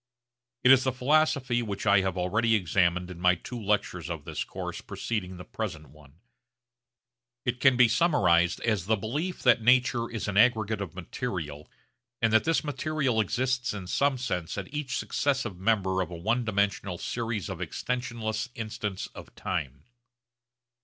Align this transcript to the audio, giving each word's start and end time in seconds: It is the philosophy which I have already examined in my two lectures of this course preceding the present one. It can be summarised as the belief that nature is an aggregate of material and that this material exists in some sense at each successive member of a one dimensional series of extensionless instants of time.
It 0.63 0.71
is 0.71 0.83
the 0.83 0.91
philosophy 0.91 1.61
which 1.61 1.85
I 1.85 2.01
have 2.01 2.17
already 2.17 2.55
examined 2.55 3.11
in 3.11 3.19
my 3.19 3.35
two 3.35 3.61
lectures 3.61 4.09
of 4.09 4.25
this 4.25 4.43
course 4.43 4.81
preceding 4.81 5.37
the 5.37 5.43
present 5.45 5.89
one. 5.89 6.15
It 7.45 7.59
can 7.59 7.77
be 7.77 7.87
summarised 7.87 8.61
as 8.61 8.87
the 8.87 8.95
belief 8.97 9.43
that 9.43 9.61
nature 9.61 10.09
is 10.09 10.27
an 10.27 10.37
aggregate 10.37 10.81
of 10.81 10.95
material 10.95 11.69
and 12.19 12.33
that 12.33 12.45
this 12.45 12.63
material 12.63 13.21
exists 13.21 13.75
in 13.75 13.85
some 13.85 14.17
sense 14.17 14.57
at 14.57 14.73
each 14.73 14.97
successive 14.97 15.59
member 15.59 16.01
of 16.01 16.09
a 16.09 16.15
one 16.17 16.45
dimensional 16.45 16.97
series 16.97 17.47
of 17.47 17.59
extensionless 17.59 18.49
instants 18.55 19.05
of 19.13 19.35
time. 19.35 19.83